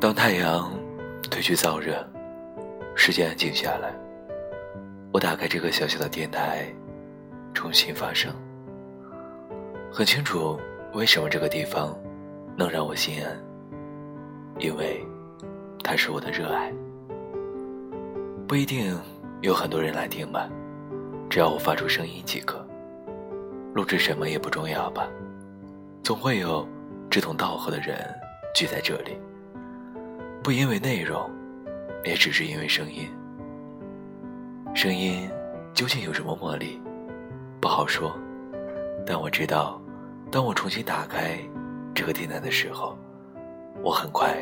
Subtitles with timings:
[0.00, 0.72] 当太阳
[1.24, 1.92] 褪去燥热，
[2.94, 3.92] 世界安静下来，
[5.12, 6.64] 我打开这个小小的电台，
[7.52, 8.32] 重新发声。
[9.92, 10.58] 很清楚
[10.94, 11.94] 为什么这个地方
[12.56, 13.36] 能让我心安，
[14.58, 15.04] 因为
[15.82, 16.72] 它是我的热爱。
[18.48, 18.98] 不一定
[19.42, 20.48] 有很多人来听吧，
[21.28, 22.66] 只要我发出声音即可。
[23.74, 25.06] 录制什么也不重要吧，
[26.02, 26.66] 总会有
[27.10, 27.98] 志同道合的人
[28.54, 29.18] 聚在这里。
[30.42, 31.30] 不因为内容，
[32.06, 33.06] 也只是因为声音。
[34.74, 35.28] 声音
[35.74, 36.80] 究竟有什么魔力，
[37.60, 38.16] 不好说。
[39.06, 39.78] 但我知道，
[40.30, 41.38] 当我重新打开
[41.94, 42.96] 这个电台的时候，
[43.82, 44.38] 我很快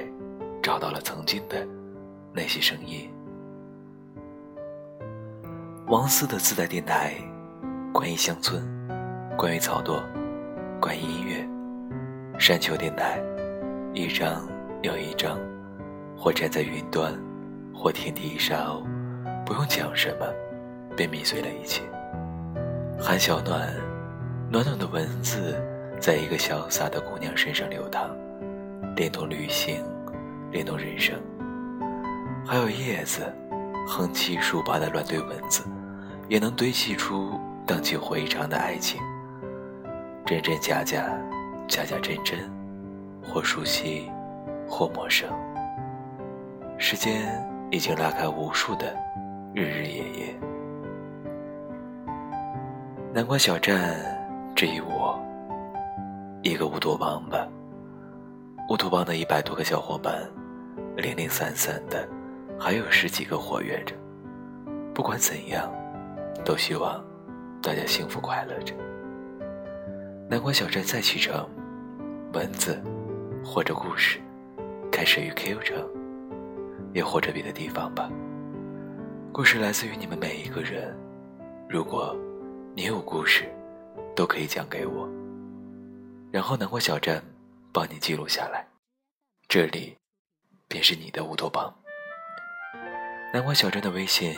[0.63, 1.67] 找到了曾经的
[2.33, 3.11] 那些声音。
[5.89, 7.15] 王思的自带电台，
[7.93, 8.61] 关于乡村，
[9.37, 10.03] 关于草垛，
[10.81, 11.49] 关于音乐。
[12.41, 13.21] 山丘电台，
[13.95, 14.45] 一张
[14.83, 15.39] 又一张。
[16.19, 17.15] 或站在云端，
[17.73, 18.83] 或天地一沙鸥，
[19.45, 20.27] 不用讲什么，
[20.97, 21.83] 便迷醉了一切。
[22.99, 23.73] 韩小暖，
[24.51, 25.55] 暖暖的文字，
[26.01, 28.11] 在一个潇洒的姑娘身上流淌，
[28.97, 29.85] 连同旅行，
[30.51, 31.15] 连同人生。
[32.45, 33.23] 还有叶子，
[33.87, 35.63] 横七竖八的乱堆文字，
[36.29, 39.01] 也能堆砌出荡气回肠的爱情。
[40.25, 41.05] 真真假假，
[41.69, 42.39] 假假真真，
[43.23, 44.11] 或熟悉，
[44.69, 45.29] 或陌生。
[46.79, 48.95] 时间已经拉开无数的
[49.55, 50.37] 日日夜夜。
[53.15, 53.97] 南瓜小站，
[54.55, 55.19] 质疑我，
[56.43, 57.47] 一个乌托邦吧。
[58.69, 60.29] 乌托邦的一百多个小伙伴，
[60.97, 62.07] 零零散散的，
[62.59, 63.95] 还有十几个活跃着。
[64.93, 65.73] 不管怎样，
[66.47, 67.05] 都希望
[67.61, 68.73] 大家幸福快乐着。
[70.31, 71.47] 南瓜小镇再启程，
[72.33, 72.81] 文字
[73.45, 74.21] 或者故事，
[74.93, 75.87] 开始于 Q 城。
[76.95, 78.11] 也或者别的地方吧。
[79.31, 80.97] 故事来自于你们每一个人。
[81.69, 82.17] 如果
[82.75, 83.45] 你有故事，
[84.15, 85.07] 都可以讲给我。
[86.33, 87.23] 然后南瓜小镇
[87.71, 88.67] 帮你记录下来，
[89.47, 89.95] 这里
[90.69, 91.75] 便是你的乌托邦。
[93.35, 94.35] 南瓜小镇的微信：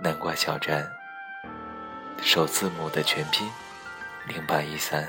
[0.00, 0.88] 南瓜小镇，
[2.20, 3.48] 首字母的全拼
[4.28, 5.06] 零八一三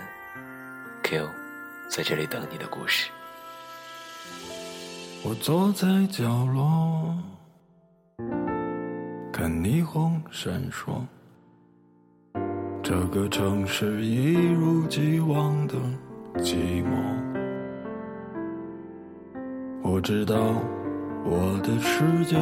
[1.04, 1.28] Q，
[1.90, 3.10] 在这里等你的故事。
[5.24, 7.14] 我坐在角落，
[9.34, 11.02] 看霓虹闪烁。
[12.82, 15.76] 这个城市一如既往的
[16.38, 16.96] 寂寞。
[19.82, 20.36] 我知道
[21.26, 22.38] 我的世界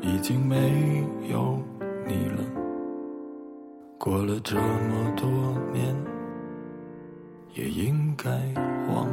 [0.00, 1.58] 已经没有
[2.06, 2.59] 你了。
[4.02, 5.28] 过了这么多
[5.74, 5.94] 年，
[7.52, 8.30] 也应该
[8.88, 9.12] 忘了。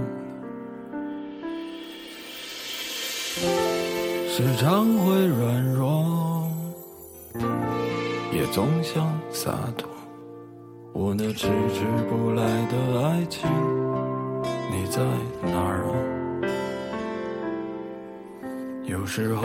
[4.29, 6.49] 时常会软弱，
[8.31, 9.89] 也总想洒脱。
[10.93, 13.45] 我那迟迟不来的爱情，
[14.71, 15.03] 你在
[15.41, 15.91] 哪儿啊？
[18.85, 19.43] 有时候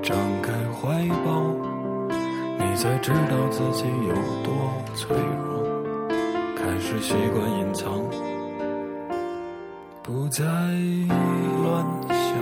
[0.00, 1.42] 张开怀抱，
[2.76, 4.52] 你才知道自己有多
[4.96, 5.62] 脆弱。
[6.56, 8.02] 开始习惯隐藏，
[10.02, 10.42] 不再
[11.62, 12.34] 乱想。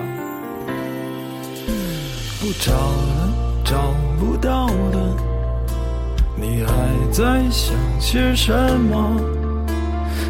[2.41, 3.29] 不找了，
[3.63, 3.77] 找
[4.19, 5.15] 不到的，
[6.35, 6.73] 你还
[7.13, 9.21] 在想些什么？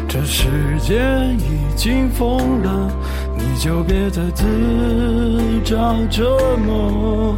[0.09, 0.49] 这世
[0.81, 1.01] 界
[1.37, 2.91] 已经疯了，
[3.37, 4.43] 你就别再自
[5.63, 7.37] 找折磨。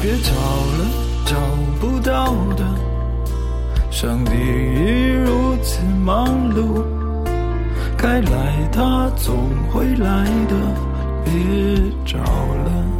[0.00, 1.36] 别找了，找
[1.80, 2.64] 不到的，
[3.88, 6.82] 上帝已如此忙碌，
[7.96, 9.36] 该来他总
[9.70, 10.56] 会来的，
[11.24, 11.30] 别
[12.04, 12.99] 找了。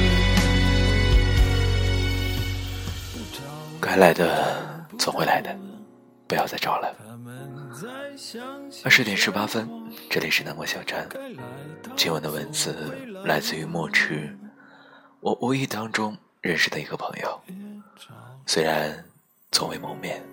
[3.91, 5.53] 该来的总会来的，
[6.25, 6.95] 不要再找了。
[8.85, 9.67] 二十点十八分，
[10.09, 11.05] 这里是南国小站。
[11.97, 12.73] 今晚的文字
[13.25, 14.33] 来自于墨池，
[15.19, 17.41] 我无意当中认识的一个朋友，
[18.45, 19.03] 虽然
[19.51, 20.23] 从未谋面。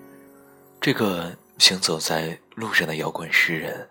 [0.80, 3.90] 这个行走在路上的摇滚诗人，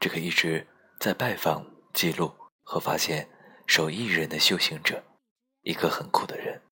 [0.00, 0.66] 这个一直
[0.98, 1.62] 在拜访、
[1.92, 2.32] 记录
[2.62, 3.28] 和发现
[3.66, 5.04] 手艺人的修行者，
[5.64, 6.62] 一个很酷的人，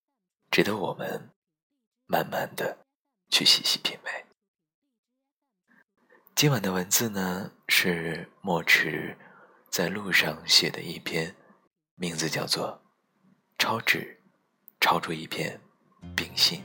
[0.49, 1.29] 值得我们
[2.11, 2.77] 慢慢的
[3.29, 4.25] 去细细品味。
[6.35, 9.17] 今晚的文字呢，是墨池
[9.69, 11.33] 在路上写的一篇，
[11.95, 12.83] 名字叫做
[13.57, 14.21] 《抄纸，
[14.81, 15.61] 抄出一片
[16.13, 16.59] 冰心》。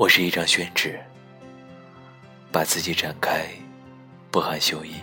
[0.00, 0.98] 我是一张宣纸，
[2.50, 3.46] 把自己展开，
[4.30, 4.94] 不含羞意。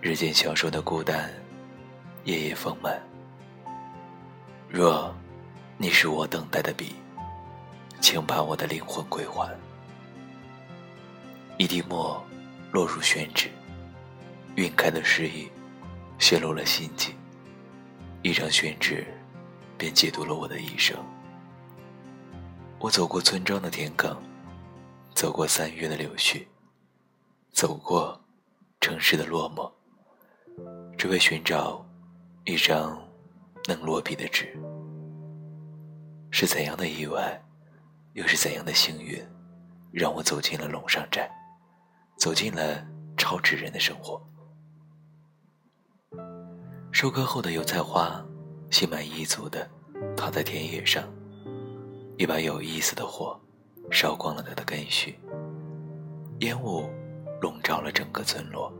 [0.00, 1.30] 日渐消瘦的孤单，
[2.24, 2.98] 夜夜丰满。
[4.66, 5.14] 若
[5.76, 6.94] 你是我等待的笔，
[8.00, 9.54] 请把我的灵魂归还。
[11.58, 12.24] 一滴墨
[12.72, 13.50] 落入宣纸，
[14.54, 15.50] 晕开的诗意，
[16.18, 17.14] 泄露了心迹。
[18.22, 19.06] 一张宣纸，
[19.76, 20.96] 便解读了我的一生。
[22.82, 24.16] 我走过村庄的田埂，
[25.14, 26.46] 走过三月的柳絮，
[27.52, 28.18] 走过
[28.80, 29.70] 城市的落寞，
[30.96, 31.86] 只为寻找
[32.46, 32.98] 一张
[33.68, 34.58] 能落笔的纸。
[36.30, 37.38] 是怎样的意外，
[38.14, 39.22] 又是怎样的幸运，
[39.92, 41.30] 让我走进了陇上寨，
[42.16, 42.82] 走进了
[43.14, 44.18] 超纸人的生活。
[46.92, 48.24] 收割后的油菜花，
[48.70, 49.68] 心满意足的
[50.16, 51.04] 躺在田野上。
[52.20, 53.40] 一把有意思的火，
[53.90, 55.18] 烧光了它的根须。
[56.40, 56.86] 烟雾
[57.40, 58.70] 笼罩了整个村落，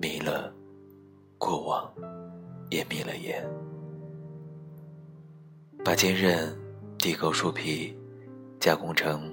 [0.00, 0.50] 迷了
[1.36, 1.92] 过往，
[2.70, 3.46] 也迷了烟。
[5.84, 6.58] 把坚韧
[6.96, 7.94] 地沟树皮
[8.58, 9.30] 加工成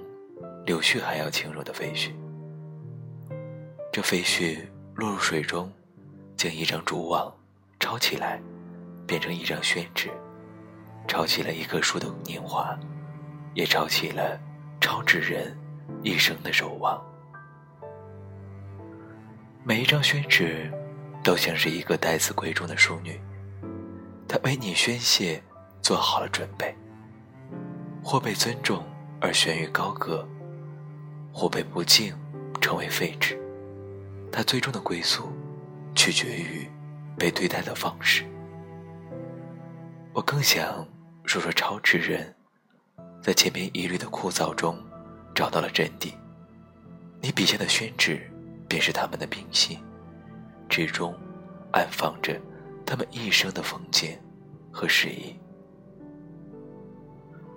[0.66, 2.12] 柳絮还要轻柔的废墟。
[3.90, 4.58] 这废墟
[4.94, 5.72] 落入水中，
[6.36, 7.34] 将一张竹网
[7.80, 8.38] 抄起来，
[9.06, 10.10] 变成一张宣纸，
[11.08, 12.78] 抄起了一棵树的年华。
[13.54, 14.38] 也抄起了
[14.80, 15.56] 抄纸人
[16.02, 17.02] 一生的守望。
[19.64, 20.70] 每一张宣纸，
[21.22, 23.18] 都像是一个待字闺中的淑女，
[24.28, 25.42] 她为你宣泄
[25.80, 26.74] 做好了准备。
[28.06, 28.84] 或被尊重
[29.18, 30.28] 而悬于高阁，
[31.32, 32.14] 或被不敬
[32.60, 33.40] 成为废纸。
[34.30, 35.32] 她最终的归宿，
[35.94, 36.68] 取决于
[37.16, 38.26] 被对待的方式。
[40.12, 40.86] 我更想
[41.24, 42.33] 说说抄纸人。
[43.24, 44.76] 在千篇一律的枯燥中，
[45.34, 46.12] 找到了真谛。
[47.22, 48.30] 你笔下的宣纸，
[48.68, 49.78] 便是他们的冰心，
[50.68, 51.18] 纸中
[51.72, 52.38] 暗放着
[52.84, 54.22] 他们一生的封建
[54.70, 55.34] 和诗意。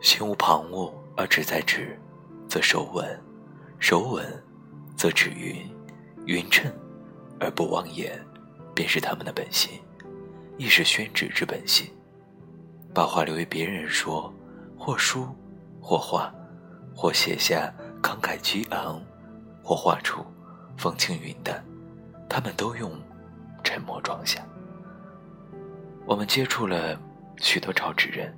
[0.02, 2.00] 心无旁骛而只在纸，
[2.48, 3.06] 则手稳；
[3.78, 4.26] 手稳，
[4.96, 5.70] 则纸匀；
[6.28, 6.72] 匀称
[7.42, 8.18] 而不忘言，
[8.74, 9.82] 便是他们的本心，
[10.58, 11.92] 亦是宣纸之本心。
[12.94, 14.34] 把话留给别人说，
[14.78, 15.28] 或书。
[15.88, 16.30] 或画，
[16.94, 19.02] 或写下慷慨激昂，
[19.64, 20.22] 或画出
[20.76, 21.64] 风轻云淡，
[22.28, 22.92] 他们都用
[23.64, 24.46] 沉默装下。
[26.06, 27.00] 我们接触了
[27.38, 28.38] 许多抄纸人，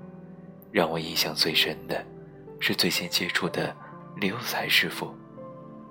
[0.71, 2.05] 让我印象最深的，
[2.59, 3.75] 是最先接触的
[4.17, 5.11] 刘才师傅。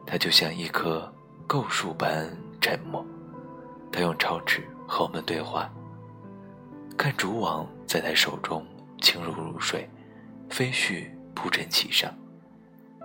[0.06, 1.12] 他就像一棵
[1.44, 3.04] 构树般沉默。
[3.90, 5.68] 他用抄纸和我们对话，
[6.96, 8.64] 看竹网在他手中
[9.00, 9.90] 轻如如水，
[10.48, 12.12] 飞絮铺陈其上，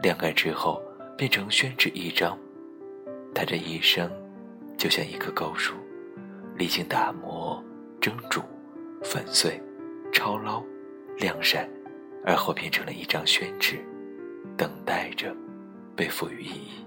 [0.02, 0.82] 晾干之后
[1.16, 2.36] 变成宣纸一张。
[3.32, 4.12] 他这一生，
[4.76, 5.76] 就像一棵高树，
[6.56, 7.64] 历经打磨、
[8.02, 8.42] 蒸煮、
[9.04, 9.62] 粉碎、
[10.12, 10.64] 抄捞、
[11.20, 11.70] 晾晒，
[12.26, 13.78] 而后变成了一张宣纸，
[14.58, 15.32] 等待着
[15.96, 16.84] 被赋予意义。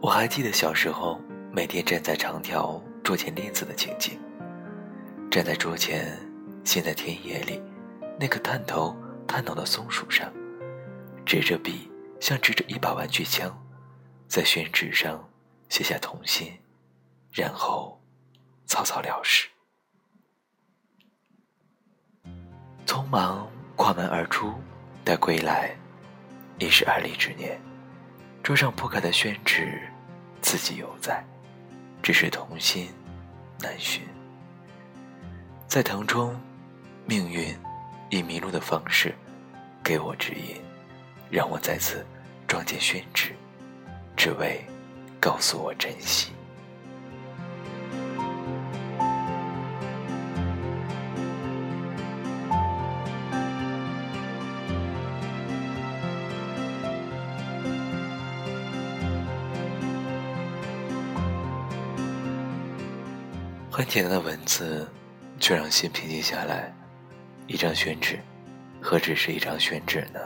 [0.00, 1.20] 我还记得小时候，
[1.52, 4.18] 每天站在长条桌前练字的情景。
[5.30, 6.18] 站在桌前，
[6.64, 7.62] 陷在田野里，
[8.18, 10.32] 那个探头探脑的松鼠上，
[11.24, 11.90] 执着笔，
[12.20, 13.50] 像执着一把玩具枪，
[14.28, 15.28] 在宣纸上
[15.68, 16.52] 写下童心，
[17.32, 18.00] 然后
[18.66, 19.48] 草草了事。
[22.86, 24.54] 匆忙跨门而出，
[25.04, 25.74] 待归来，
[26.58, 27.60] 已是而立之年。
[28.42, 29.80] 桌上铺开的宣纸。
[30.42, 31.24] 自己犹在，
[32.02, 32.90] 只是童心
[33.60, 34.02] 难寻。
[35.66, 36.38] 在腾中，
[37.06, 37.56] 命运
[38.10, 39.14] 以迷路的方式
[39.82, 40.60] 给我指引，
[41.30, 42.04] 让我再次
[42.46, 43.34] 撞见宣纸，
[44.16, 44.64] 只为
[45.20, 46.32] 告诉我珍惜。
[63.70, 64.88] 很简单的文字，
[65.40, 66.72] 却让心平静下来。
[67.46, 68.18] 一张宣纸，
[68.80, 70.18] 何止是一张宣纸呢？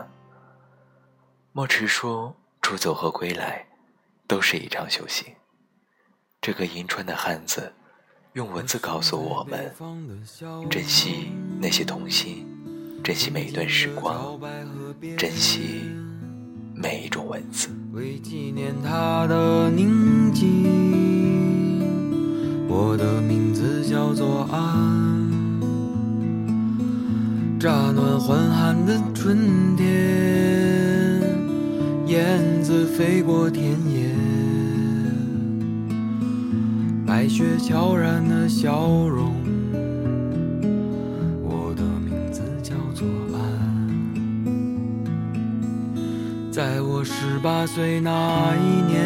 [1.52, 3.66] 墨池说：“出走和归来，
[4.28, 5.34] 都是一场修行。”
[6.40, 7.72] 这个银川的汉子，
[8.34, 9.74] 用文字告诉我们：
[10.70, 12.46] 珍惜那些童心，
[13.02, 14.40] 珍惜每一段时光，
[15.16, 15.82] 珍惜
[16.72, 17.68] 每一种文字。
[17.92, 20.68] 为纪念他的宁静。
[22.68, 25.17] 我的名字叫做安，
[27.58, 31.20] 乍暖还寒的春天，
[32.06, 34.14] 燕子飞过田野，
[37.04, 39.34] 白雪悄然的笑容。
[41.42, 43.42] 我的名字叫做安，
[46.52, 49.02] 在我十八岁那一年。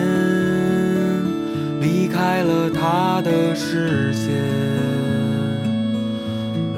[1.81, 4.31] 离开了他的视线，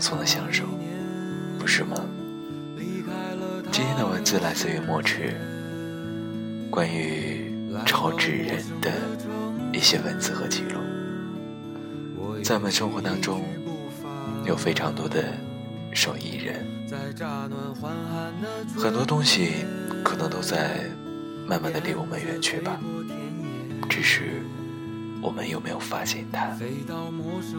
[0.00, 0.64] 放松的享受，
[1.58, 1.94] 不是吗？
[3.70, 5.36] 今天的文字来自于墨池，
[6.70, 7.52] 关于
[7.84, 8.90] 超智人的
[9.74, 10.80] 一些文字和记录。
[12.42, 13.44] 在我们生活当中，
[14.46, 15.22] 有非常多的
[15.92, 16.64] 手艺人。
[18.78, 19.66] 很多东西
[20.02, 20.80] 可能都在
[21.46, 22.80] 慢慢的离我们远去吧，
[23.86, 24.40] 只是
[25.20, 26.56] 我们有没有发现它，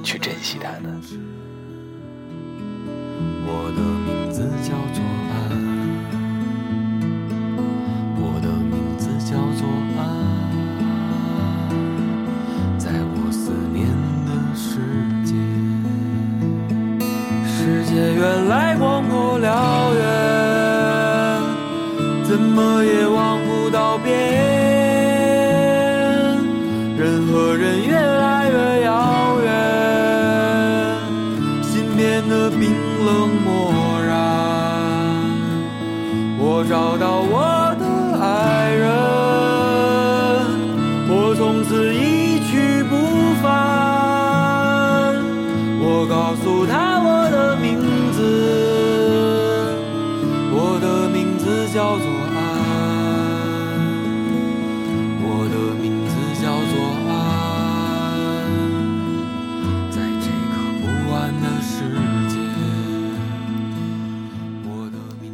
[0.03, 0.89] 去珍惜它呢？
[3.45, 4.99] 我的名字叫做
[5.31, 5.33] 安，
[8.17, 9.61] 我的名字叫做
[9.97, 9.99] 安，
[12.77, 12.85] 在
[13.15, 13.87] 我思念
[14.25, 14.69] 的世
[15.25, 15.33] 界，
[17.45, 19.49] 世界原来广阔辽
[19.93, 19.99] 远，
[22.23, 24.09] 怎么也望不到边，
[36.63, 37.60] 找到我。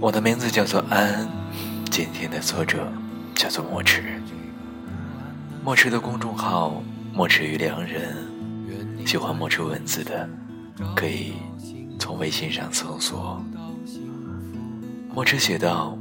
[0.08, 1.28] 我的名字叫做安，
[1.92, 2.90] 今天的作者
[3.36, 4.02] 叫做墨池。
[5.62, 6.82] 墨池的公众号
[7.14, 8.16] “墨池与良人”，
[9.06, 10.30] 喜欢墨池文字的
[10.96, 11.34] 可以
[12.00, 13.44] 从微信上搜索。
[15.14, 15.98] 墨池写道：“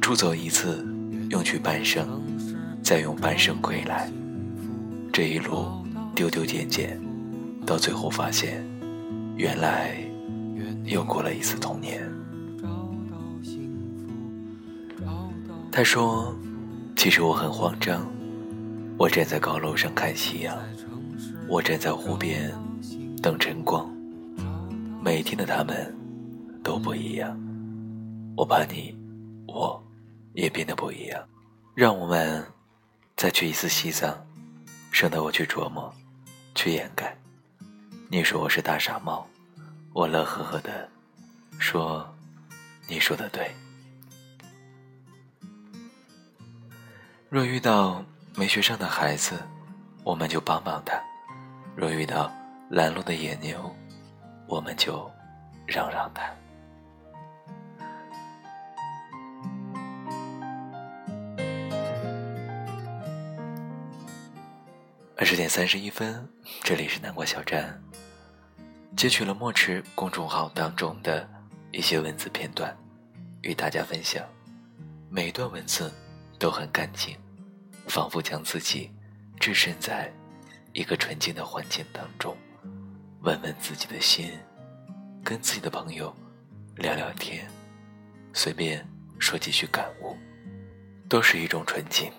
[0.00, 0.86] 出走一次，
[1.30, 2.22] 用去半生，
[2.80, 4.08] 再用半生归来。
[5.12, 6.96] 这一路丢丢捡捡，
[7.66, 8.64] 到最后发现，
[9.34, 9.96] 原来
[10.84, 12.08] 又过了一次童年。”
[15.72, 16.34] 他说
[16.96, 18.04] ：“其实我很慌张，
[18.98, 20.58] 我站在高楼上看夕阳，
[21.48, 22.52] 我站在湖边
[23.22, 23.88] 等晨光。
[25.00, 25.96] 每天的他们
[26.64, 27.38] 都不一样，
[28.36, 28.94] 我怕你，
[29.46, 29.80] 我
[30.32, 31.22] 也变得不一样。
[31.74, 32.44] 让我们
[33.16, 34.12] 再去一次西藏，
[34.90, 35.94] 省得我去琢磨，
[36.56, 37.16] 去掩盖。
[38.08, 39.24] 你说我是大傻帽，
[39.92, 40.88] 我乐呵呵的
[41.60, 42.04] 说：
[42.88, 43.48] 你说的对。”
[47.30, 49.40] 若遇到没学上的孩子，
[50.02, 51.00] 我们就帮帮他；
[51.76, 52.28] 若遇到
[52.68, 53.72] 拦路的野牛，
[54.48, 55.08] 我们就
[55.64, 56.28] 让让他。
[65.16, 66.28] 二十点三十一分，
[66.64, 67.80] 这里是南瓜小站，
[68.96, 71.28] 截取了墨池公众号当中的
[71.70, 72.76] 一些文字片段，
[73.42, 74.20] 与大家分享。
[75.08, 75.92] 每一段文字。
[76.40, 77.14] 都很干净，
[77.86, 78.90] 仿佛将自己
[79.38, 80.10] 置身在
[80.72, 82.34] 一个纯净的环境当中，
[83.20, 84.32] 问问自己的心，
[85.22, 86.16] 跟自己的朋友
[86.76, 87.46] 聊聊天，
[88.32, 90.16] 随便说几句感悟，
[91.10, 92.10] 都是一种纯净。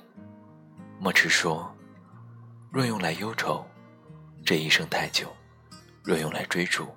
[0.99, 1.75] 墨池说
[2.71, 3.65] ：“若用来忧愁，
[4.45, 5.25] 这一生太久；
[6.03, 6.87] 若用来追逐，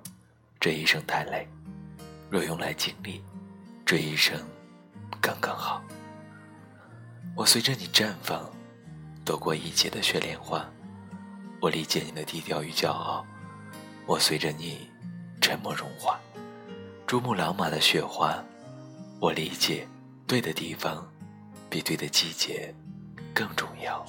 [0.59, 1.47] 这一生太累；
[2.29, 3.19] 若用来经历，
[3.83, 4.39] 这一生
[5.19, 5.81] 刚刚好。”
[7.37, 8.49] 我随着你绽放，
[9.25, 10.65] 躲过一切的雪莲花。
[11.59, 13.25] 我理解你的低调与骄傲，
[14.05, 14.89] 我随着你
[15.41, 16.17] 沉默融化。
[17.05, 18.41] 珠穆朗玛的雪花，
[19.19, 19.85] 我理解，
[20.25, 21.05] 对的地方
[21.69, 22.73] 比对的季节
[23.33, 24.05] 更重要。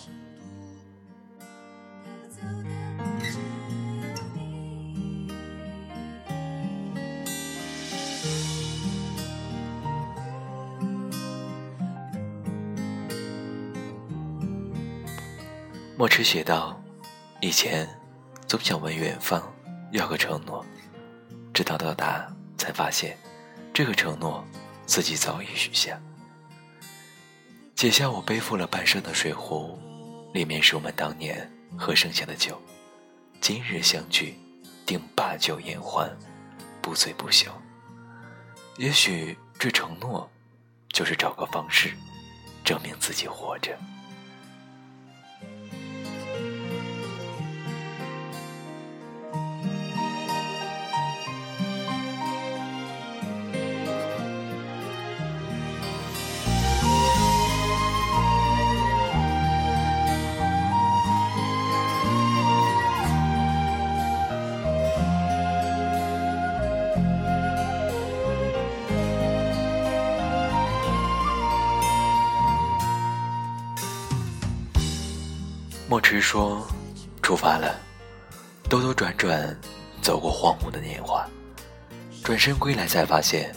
[15.99, 16.79] 墨池写道
[17.41, 17.89] ：“以前
[18.47, 19.43] 总想问远方
[19.93, 20.63] 要个承诺，
[21.55, 23.17] 直到到达才发现，
[23.73, 24.45] 这个承诺
[24.85, 25.99] 自己早已许下。
[27.75, 29.79] 解下我背负了半生的水壶，
[30.35, 32.61] 里面是我们当年喝剩下的酒。
[33.41, 34.39] 今日相聚，
[34.85, 36.15] 定把酒言欢，
[36.83, 37.51] 不醉不休。
[38.77, 40.31] 也许这承诺，
[40.91, 41.91] 就是找个方式，
[42.63, 43.75] 证明自己活着。”
[75.97, 76.63] 墨池说
[77.25, 77.81] ：“出发了，
[78.69, 79.59] 兜兜转转，
[80.03, 81.27] 走过荒芜的年华，
[82.23, 83.51] 转身归来，才发现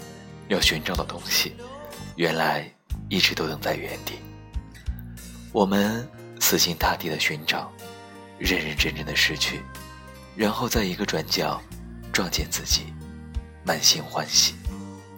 [0.48, 1.54] 要寻找的东西，
[2.16, 2.74] 原来
[3.10, 4.14] 一直都等在原地。
[5.52, 6.08] 我们
[6.40, 7.70] 死心塌地的寻找，
[8.38, 9.62] 认认真真的失去，
[10.34, 11.62] 然后在一个转角
[12.14, 12.94] 撞见自己，
[13.66, 14.56] 满心欢喜。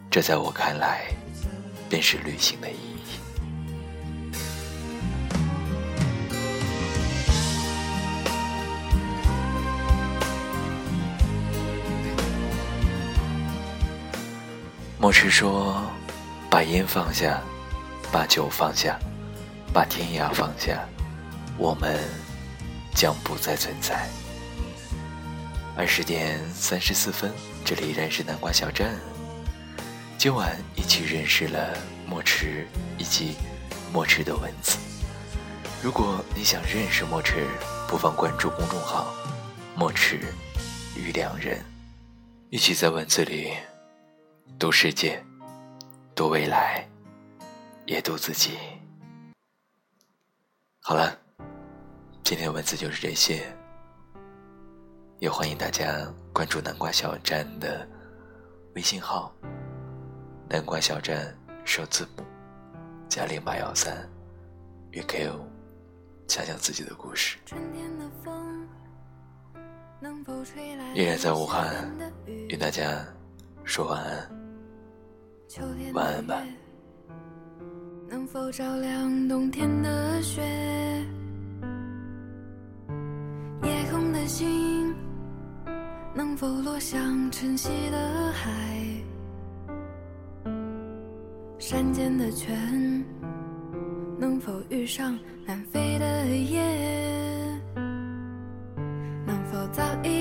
[0.09, 1.05] 这在我看来，
[1.87, 2.90] 便是旅行的意义。
[15.01, 15.81] 莫迟说
[16.47, 17.41] ：“把烟放下，
[18.11, 18.99] 把酒放下，
[19.73, 20.87] 把天涯放下，
[21.57, 21.99] 我们
[22.93, 24.07] 将不再存在。”
[25.75, 27.33] 二十点三十四分，
[27.65, 28.95] 这里依然是南瓜小镇。
[30.19, 32.67] 今晚一起认识了墨池
[32.99, 33.35] 以及
[33.91, 34.77] 墨池的文字。
[35.81, 37.47] 如果你想认识墨池，
[37.87, 39.11] 不妨关注公众号
[39.75, 40.19] “墨池
[40.95, 41.59] 与良人”，
[42.51, 43.53] 一起在文字里。
[44.59, 45.23] 读世界，
[46.15, 46.87] 读未来，
[47.85, 48.57] 也读自己。
[50.79, 51.17] 好了，
[52.23, 53.45] 今天的文字就是这些。
[55.19, 57.87] 也欢迎大家关注南瓜小站的
[58.75, 59.31] 微信号
[60.49, 61.35] “南瓜小站”
[61.65, 62.23] 首字母
[63.07, 64.09] 加零八幺三，
[64.91, 65.45] 与 Q
[66.27, 67.37] 讲讲自己的故事。
[70.95, 71.91] 依然在武汉，
[72.25, 73.05] 与大家
[73.63, 74.40] 说晚安。
[75.93, 76.41] 晚安吧
[78.07, 80.41] 能否照亮冬天的雪
[83.63, 84.95] 夜空的星
[86.13, 88.51] 能否落向晨曦的海？
[91.59, 93.05] 山间的泉
[94.17, 97.61] 能否遇上南飞的雁
[99.25, 100.20] 能否早一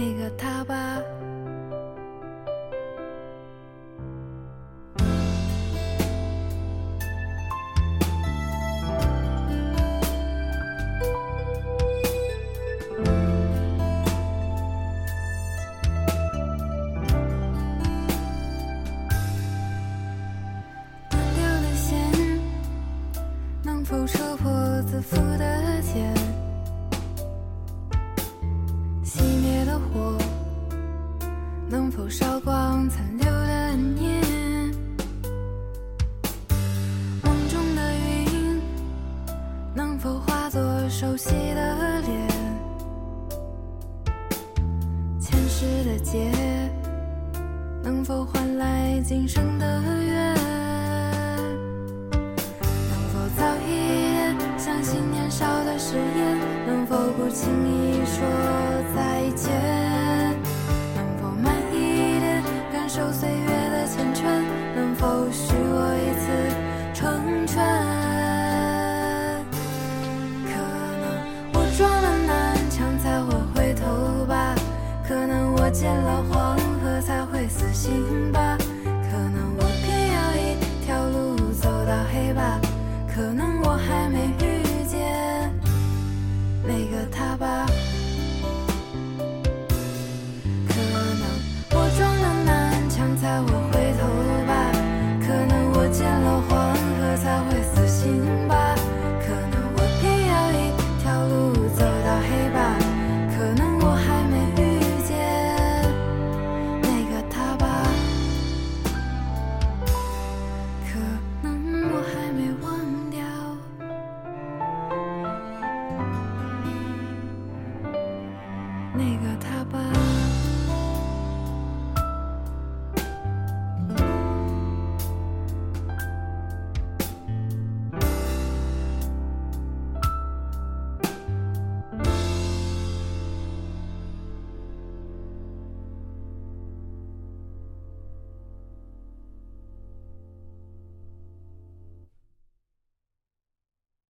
[0.00, 1.19] 那个他吧。
[57.20, 58.26] 不轻易说
[58.96, 59.52] 再见？
[60.96, 64.24] 能否慢一点感受岁月的缱绻？
[64.74, 66.24] 能否许我一次
[66.94, 67.62] 成全？
[70.46, 70.56] 可
[71.02, 71.04] 能
[71.52, 74.54] 我撞了南墙才会回头吧，
[75.06, 78.29] 可能我见了黄河才会死心